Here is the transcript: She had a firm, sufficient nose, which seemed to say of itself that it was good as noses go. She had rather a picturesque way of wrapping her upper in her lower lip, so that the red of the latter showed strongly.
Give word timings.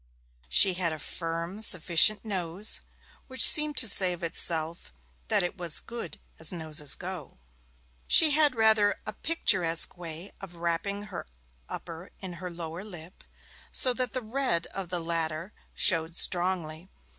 She 0.49 0.73
had 0.73 0.91
a 0.91 0.97
firm, 0.97 1.61
sufficient 1.61 2.25
nose, 2.25 2.81
which 3.27 3.47
seemed 3.47 3.77
to 3.77 3.87
say 3.87 4.13
of 4.13 4.23
itself 4.23 4.91
that 5.27 5.43
it 5.43 5.59
was 5.59 5.79
good 5.79 6.19
as 6.39 6.51
noses 6.51 6.95
go. 6.95 7.37
She 8.07 8.31
had 8.31 8.55
rather 8.55 8.95
a 9.05 9.13
picturesque 9.13 9.95
way 9.95 10.31
of 10.41 10.55
wrapping 10.55 11.03
her 11.03 11.27
upper 11.69 12.09
in 12.19 12.33
her 12.41 12.49
lower 12.49 12.83
lip, 12.83 13.23
so 13.71 13.93
that 13.93 14.13
the 14.13 14.23
red 14.23 14.65
of 14.73 14.89
the 14.89 14.99
latter 14.99 15.53
showed 15.75 16.15
strongly. 16.15 16.89